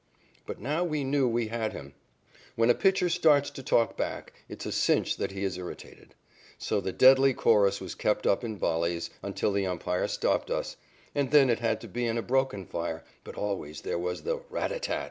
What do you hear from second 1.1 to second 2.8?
we had him. When a